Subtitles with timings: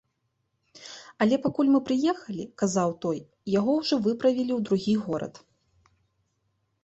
[1.23, 3.19] Але пакуль мы прыехалі, казаў той,
[3.59, 5.35] яго ўжо выправілі ў другі горад.